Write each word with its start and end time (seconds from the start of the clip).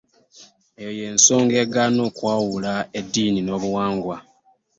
Eyo 0.79 0.91
y'ensonga 0.99 1.55
egaana 1.63 2.01
okwawula 2.09 2.73
eddiini 2.99 3.39
n'obuwangwa. 3.43 4.17